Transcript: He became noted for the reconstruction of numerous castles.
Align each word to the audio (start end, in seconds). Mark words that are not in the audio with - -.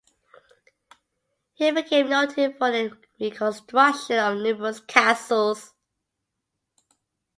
He 1.53 1.69
became 1.69 2.09
noted 2.09 2.57
for 2.57 2.71
the 2.71 2.97
reconstruction 3.19 4.17
of 4.17 4.37
numerous 4.39 4.79
castles. 4.79 5.75